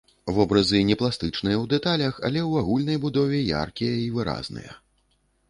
Вобразы 0.35 0.79
не 0.89 0.95
пластычныя 1.01 1.57
ў 1.59 1.65
дэталях, 1.73 2.17
але 2.25 2.41
ў 2.49 2.51
агульнай 2.65 2.97
будове 3.05 3.43
яркія 3.61 3.95
і 4.09 4.11
выразныя. 4.19 4.71